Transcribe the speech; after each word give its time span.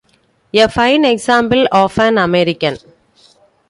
A 0.55 0.67
fine 0.67 1.05
example 1.05 1.67
of 1.71 1.99
an 1.99 2.17
American. 2.17 2.75